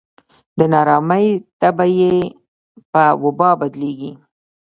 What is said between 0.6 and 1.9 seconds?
نا ارامۍ تبه